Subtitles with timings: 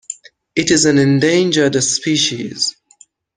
[0.55, 2.75] It is an endangered species.